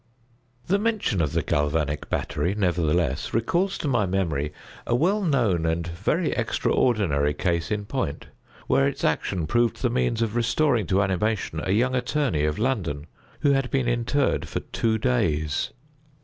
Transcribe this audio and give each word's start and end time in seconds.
The 0.65 0.79
mention 0.79 1.21
of 1.21 1.33
the 1.33 1.43
galvanic 1.43 2.09
battery, 2.09 2.55
nevertheless, 2.55 3.35
recalls 3.35 3.77
to 3.77 3.87
my 3.87 4.07
memory 4.07 4.51
a 4.87 4.95
well 4.95 5.21
known 5.21 5.63
and 5.67 5.85
very 5.85 6.31
extraordinary 6.31 7.35
case 7.35 7.69
in 7.69 7.85
point, 7.85 8.25
where 8.65 8.87
its 8.87 9.03
action 9.03 9.45
proved 9.45 9.83
the 9.83 9.91
means 9.91 10.23
of 10.23 10.35
restoring 10.35 10.87
to 10.87 11.03
animation 11.03 11.61
a 11.63 11.69
young 11.71 11.93
attorney 11.93 12.45
of 12.45 12.57
London, 12.57 13.05
who 13.41 13.51
had 13.51 13.69
been 13.69 13.87
interred 13.87 14.47
for 14.47 14.61
two 14.61 14.97
days. 14.97 15.69